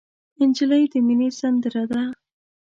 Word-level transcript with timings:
نجلۍ 0.49 0.83
د 0.91 0.93
مینې 1.07 1.29
سندره 1.39 1.83
ده. 1.91 2.03